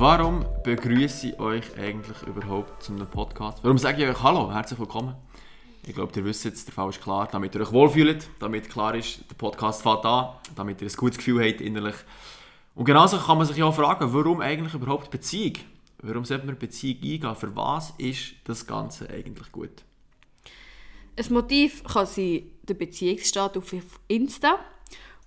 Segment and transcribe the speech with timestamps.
[0.00, 3.58] Warum begrüße ich euch eigentlich überhaupt zu einem Podcast?
[3.64, 5.16] Warum sage ich euch Hallo, herzlich willkommen?
[5.84, 8.94] Ich glaube, ihr wisst jetzt, der Fall ist klar, damit ihr euch wohlfühlt, damit klar
[8.94, 11.96] ist, der Podcast fährt an, damit ihr ein gutes Gefühl habt innerlich.
[12.76, 15.54] Und genauso kann man sich auch fragen, warum eigentlich überhaupt Beziehung?
[16.00, 17.34] Warum sollte man Beziehung eingehen?
[17.34, 19.82] Für was ist das Ganze eigentlich gut?
[21.16, 24.60] Ein Motiv kann sein der Beziehungsstatus auf Insta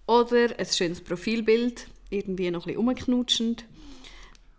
[0.07, 3.65] oder ein schönes Profilbild, irgendwie noch ein bisschen rumknutschend.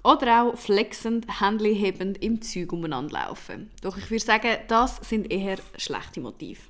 [0.05, 3.71] Oder auch flexend, Händchen hebend im Zeug umeinander laufen.
[3.83, 6.61] Doch ich würde sagen, das sind eher schlechte Motive.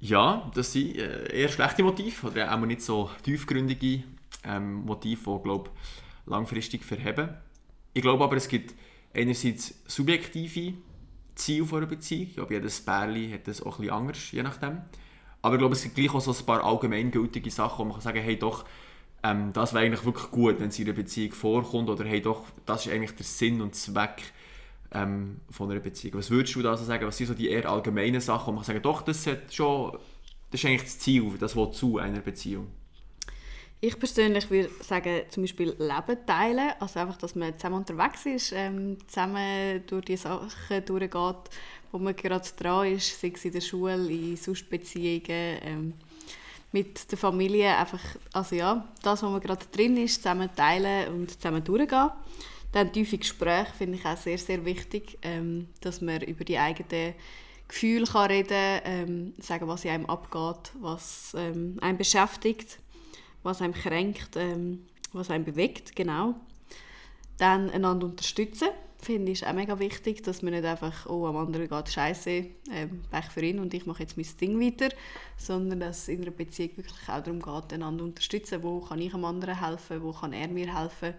[0.00, 4.04] Ja, das sind äh, eher schlechte Motive oder auch nicht so tiefgründige
[4.44, 5.70] ähm, Motive, die glaube
[6.26, 7.30] langfristig verheben.
[7.92, 8.74] Ich glaube aber, es gibt
[9.14, 10.74] einerseits subjektive
[11.34, 12.28] Ziele von einer Beziehung.
[12.28, 14.82] Ich glaube, jedes Pärchen hat das auch ein bisschen anders, je nachdem.
[15.42, 18.02] Aber ich glaube, es gibt gleich auch so ein paar allgemeingültige Sachen, wo man kann
[18.02, 18.64] sagen hey doch,
[19.22, 22.44] ähm, das wäre eigentlich wirklich gut, wenn es in einer Beziehung vorkommt oder hey doch,
[22.66, 24.22] das ist eigentlich der Sinn und Zweck
[24.92, 26.18] ähm, von einer Beziehung.
[26.18, 28.64] Was würdest du da so sagen, was sind so die eher allgemeinen Sachen, wo man
[28.64, 29.98] sagen doch, das, hat schon,
[30.50, 32.68] das ist eigentlich das Ziel, das Wozu einer Beziehung?
[33.82, 38.52] Ich persönlich würde sagen, zum Beispiel Leben teilen, also einfach, dass man zusammen unterwegs ist,
[38.52, 41.50] ähm, zusammen durch die Sachen durchgeht,
[41.90, 45.22] wo man gerade dran ist, sei es in der Schule, in sonst Beziehungen,
[45.62, 45.94] ähm,
[46.72, 48.00] mit der Familie, einfach,
[48.32, 52.10] also ja, das, wo man gerade drin ist, zusammen teilen und zusammen durchgehen.
[52.72, 57.14] Dann tiefe Gespräche finde ich auch sehr, sehr wichtig, ähm, dass man über die eigenen
[57.66, 62.78] Gefühle kann reden ähm, sagen, was in einem abgeht, was ähm, einen beschäftigt
[63.42, 66.34] was einem kränkt, ähm, was einem bewegt, genau.
[67.38, 68.68] Dann einander unterstützen,
[69.00, 72.30] finde ich auch mega wichtig, dass man nicht einfach, oh, am anderen geht scheiße,
[72.72, 74.94] ähm, Pech für ihn und ich mache jetzt mein Ding weiter,
[75.36, 79.14] sondern dass es in einer Beziehung wirklich auch darum geht, einander unterstützen, wo kann ich
[79.14, 81.14] am anderen helfen, wo kann er mir helfen.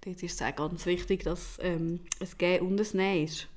[0.00, 3.48] Dort ist es auch ganz wichtig, dass ähm, es Gehen und es Nehmen ist.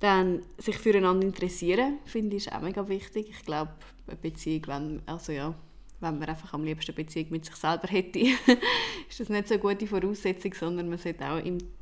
[0.00, 3.30] Dann sich füreinander interessieren, finde ich auch mega wichtig.
[3.30, 3.72] Ich glaube,
[4.06, 5.54] eine Beziehung, wenn, also ja,
[6.00, 8.20] wenn man einfach am liebsten Beziehung mit sich selber hätte,
[9.08, 11.38] ist das nicht so eine gute Voraussetzung, sondern man sollte auch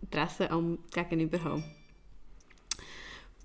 [0.07, 1.65] Interesse am Gegenüber haben.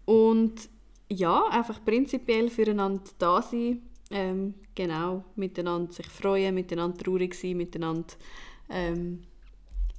[0.06, 0.70] Und
[1.10, 8.14] ja, einfach prinzipiell füreinander da sein, ähm, genau, miteinander sich freuen, miteinander traurig sein, miteinander
[8.70, 9.24] ähm,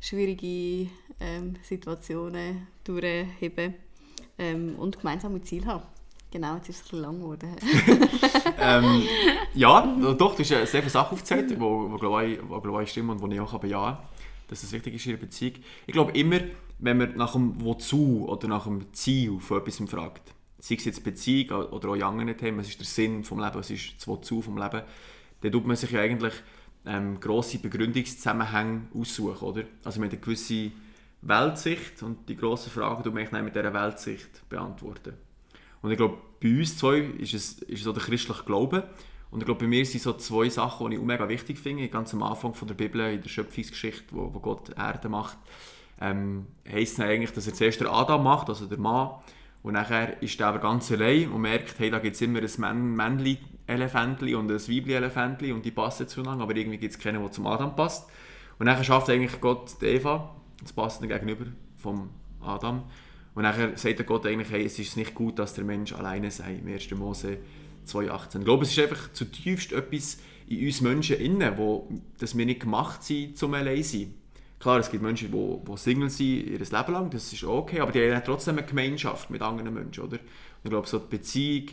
[0.00, 0.90] schwierige
[1.20, 3.74] ähm, Situationen durchheben
[4.38, 5.84] ähm, und gemeinsame Ziele haben.
[6.30, 7.56] Genau, jetzt ist es ein bisschen lang geworden.
[8.58, 9.02] ähm,
[9.54, 9.82] ja,
[10.18, 13.10] doch, du hast sehr viele Sachen aufgezählt, wo, wo, glaube ich, wo, glaube ich stimmen
[13.10, 14.04] und wo ich auch bejahen kann,
[14.52, 15.54] dass es wichtig ist in einer Beziehung.
[15.86, 16.40] Ich glaube immer,
[16.78, 21.02] wenn man nach dem Wozu oder nach dem Ziel von etwas fragt, sei es jetzt
[21.02, 24.06] Beziehung oder auch in anderen Themen, was ist der Sinn vom Leben, was ist das
[24.06, 24.82] Wozu vom Leben,
[25.40, 26.34] dann tut man sich ja eigentlich
[26.84, 29.64] ähm, grosse Begründungszusammenhänge aussuchen, oder?
[29.84, 30.70] Also man hat eine gewisse
[31.22, 35.14] Weltsicht und die grossen Fragen tut man mit dieser Weltsicht beantworten.
[35.80, 38.88] Und ich glaube, bei uns zwei ist es, ist es so der christliche Glaube.
[39.32, 41.88] Und ich glaube, bei mir sind so zwei Sachen, die ich mega wichtig finde.
[41.88, 45.38] Ganz am Anfang von der Bibel, in der Schöpfungsgeschichte, wo, wo Gott Erde macht,
[46.02, 49.12] ähm, heisst es eigentlich, dass er zuerst der Adam macht, also der Mann.
[49.62, 52.94] Und nachher ist er aber ganz allein und merkt, hey, da gibt es immer ein
[52.94, 57.46] Männli-Elefantli und ein Weibli-Elefantli und die passen zueinander, aber irgendwie gibt es keinen, der zum
[57.46, 58.10] Adam passt.
[58.58, 61.46] Und nachher schafft eigentlich Gott die Eva, das passende Gegenüber
[61.78, 62.10] vom
[62.42, 62.82] Adam.
[63.34, 66.56] Und nachher sagt Gott eigentlich, hey, es ist nicht gut, dass der Mensch alleine sei,
[66.56, 66.90] im 1.
[66.90, 67.38] Mose
[67.86, 68.38] 2,18.
[68.38, 71.88] Ich glaube, es ist einfach zutiefst etwas in uns Menschen innen, wo
[72.18, 74.14] dass wir nicht gemacht sind, zum allein sein.
[74.58, 78.12] Klar, es gibt Menschen, die, Single sind ihr Leben lang, das ist okay, aber die
[78.12, 80.18] haben trotzdem eine Gemeinschaft mit anderen Menschen, oder?
[80.18, 81.68] Und ich glaube, so die Beziehung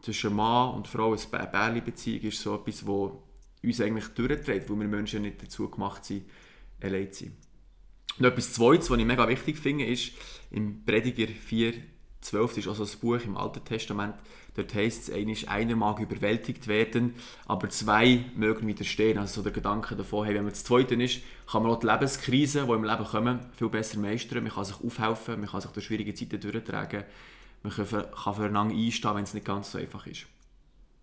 [0.00, 3.22] zwischen Mann und Frau, eine Bärli-Beziehung, ist so etwas, wo
[3.62, 6.24] uns eigentlich durchträgt, wo wir Menschen nicht dazu gemacht sind,
[6.80, 7.36] allein zu sein.
[8.18, 10.12] Und etwas Zweites, was ich mega wichtig finde, ist,
[10.50, 11.74] im Prediger 4,
[12.20, 14.14] 12 ist also das Buch im Alten Testament,
[14.56, 17.14] dort heisst es, einer mag überwältigt werden,
[17.46, 19.18] aber zwei mögen widerstehen.
[19.18, 21.20] Also so der Gedanke davon, hey, wenn man das Zweite ist,
[21.50, 24.42] kann man auch die Lebenskrisen, die im Leben kommen, viel besser meistern.
[24.42, 27.04] Man kann sich aufhelfen, man kann sich durch schwierige Zeiten durchtragen,
[27.62, 30.26] man kann, füreinander einstehen, wenn es nicht ganz so einfach ist.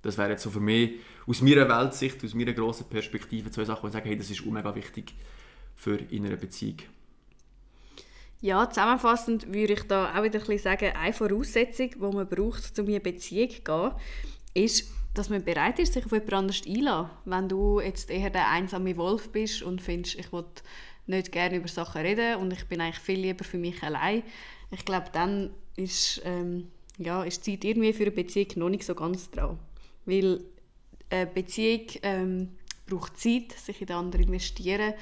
[0.02, 3.84] Das wäre jetzt so für mich aus meiner Weltsicht, aus meiner grossen Perspektive zwei Sachen,
[3.84, 5.16] wo ich sage, hey, das ist mega wichtig
[5.76, 6.78] für in einer Beziehung.
[8.42, 12.86] Ja, zusammenfassend würde ich da auch wieder ein sagen, eine Voraussetzung, die man braucht, um
[12.86, 13.92] in eine Beziehung zu gehen,
[14.54, 17.10] ist, dass man bereit ist, sich auf jemand anderes einzulassen.
[17.26, 20.46] Wenn du jetzt eher der einsame Wolf bist und findest, ich will
[21.08, 24.24] nicht gerne über Sachen reden und ich bin eigentlich viel lieber für mich allein,
[24.72, 28.86] ich glaube, dann ist, ähm, ja, ist die Zeit irgendwie für eine Beziehung noch nicht
[28.86, 29.60] so ganz dran.
[30.06, 30.42] Weil
[31.10, 32.50] eine Beziehung ähm,
[32.88, 34.94] braucht Zeit, sich in den anderen investieren.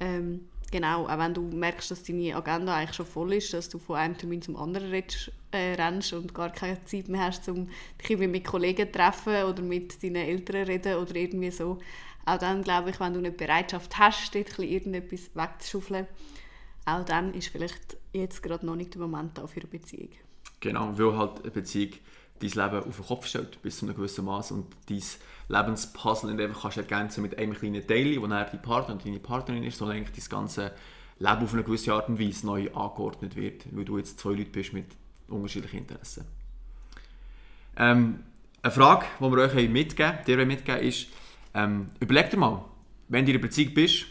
[0.00, 3.78] Ähm, genau, auch wenn du merkst, dass deine Agenda eigentlich schon voll ist, dass du
[3.78, 7.68] von einem Termin zum anderen redest, äh, rennst und gar keine Zeit mehr hast, um
[8.08, 11.78] dich mit Kollegen zu treffen oder mit deinen Eltern reden oder irgendwie so.
[12.26, 16.06] Auch dann glaube ich, wenn du eine Bereitschaft hast, dort irgendetwas wegzuschaufeln,
[16.84, 20.10] auch dann ist vielleicht jetzt gerade noch nicht der Moment da für eine Beziehung.
[20.60, 21.92] Genau, weil halt eine Beziehung
[22.40, 25.02] dein Leben auf den Kopf stellt, bis zu einem gewissen Maß und dein
[25.48, 29.18] Lebenspuzzle nicht einfach kannst ergänzen mit einem kleinen Teil, wo dann dein Partner und deine
[29.18, 30.72] Partnerin ist, sondern eigentlich dein ganze
[31.18, 34.50] Leben auf eine gewisse Art und Weise neu angeordnet wird, weil du jetzt zwei Leute
[34.50, 34.86] bist mit
[35.28, 36.24] unterschiedlichen Interessen.
[37.76, 38.20] Ähm,
[38.62, 41.06] eine Frage, die wir euch mitgeben, dir mitgeben ist,
[41.54, 42.64] ähm, überleg dir mal,
[43.08, 44.06] wenn du in einer Beziehung bist,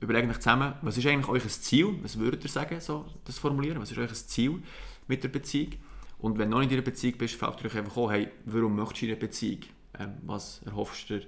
[0.00, 1.98] überlegt euch zusammen, was ist eigentlich euer Ziel?
[2.02, 3.80] Was würdet ihr sagen, so das formulieren?
[3.80, 4.62] Was ist euer Ziel
[5.06, 5.72] mit der Beziehung?
[6.18, 9.02] Und wenn du noch in einer Beziehung bist, fragt euch einfach auch, hey, warum möchtest
[9.02, 9.60] du in einer Beziehung?
[9.98, 11.20] Ähm, was erhoffst du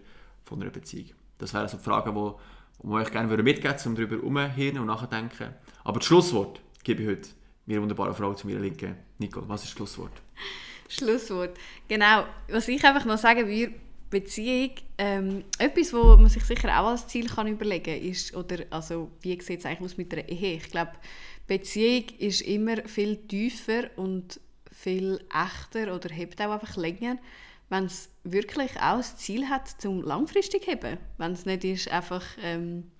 [0.44, 1.10] von einer Beziehung?
[1.38, 2.32] Das wären so die Fragen, die,
[2.82, 4.16] die euch gerne mitgeben würden, um darüber
[4.48, 5.54] herumzuhören und nachzudenken.
[5.84, 7.28] Aber das Schlusswort gebe ich heute
[7.66, 8.96] meiner wunderbaren Frau zu meiner Linken.
[9.18, 10.12] Nicole, was ist das Schlusswort?
[10.88, 11.56] Schlusswort.
[11.88, 12.24] Genau.
[12.48, 13.74] Was ich einfach noch sagen würde,
[14.10, 18.64] Beziehung, ähm, etwas, wo man sich sicher auch als Ziel kann überlegen kann, ist, oder,
[18.70, 20.56] also, wie sieht es eigentlich aus mit einer Ehe?
[20.56, 20.90] Ich glaube,
[21.46, 24.40] Beziehung ist immer viel tiefer und
[24.72, 27.16] viel echter oder hebt auch einfach länger,
[27.68, 30.98] wenn es wirklich auch das Ziel hat, zum langfristig zu haben.
[31.18, 32.90] Wenn es nicht ist, einfach ähm,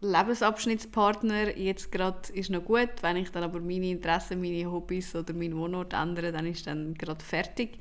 [0.00, 5.32] Lebensabschnittspartner, jetzt gerade ist noch gut, wenn ich dann aber meine Interessen, meine Hobbys oder
[5.32, 7.78] meinen Wohnort ändere, dann ist dann gerade fertig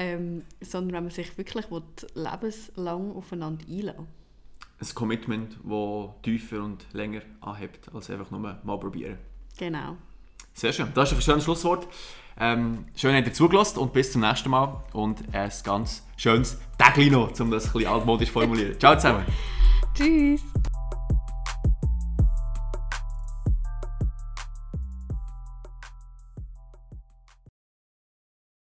[0.00, 1.66] ähm, sondern wenn man sich wirklich
[2.14, 3.98] lebenslang aufeinander einlässt.
[3.98, 9.18] Ein Commitment, das tiefer und länger anhebt, als einfach nur mal probieren.
[9.58, 9.98] Genau.
[10.54, 10.88] Sehr schön.
[10.94, 11.86] Das ist ein schönes Schlusswort.
[12.38, 14.82] Ähm, schön, dass ihr zugelassen und bis zum nächsten Mal.
[14.92, 18.78] Und ein ganz schönes Tag noch, um das ein bisschen altmodisch zu formulieren.
[18.78, 19.24] Ciao zusammen.
[19.94, 20.40] Tschüss.